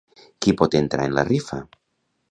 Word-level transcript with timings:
Qui 0.45 0.53
pot 0.61 0.77
entrar 0.81 1.07
en 1.11 1.15
la 1.19 1.27
rifa? 1.31 1.65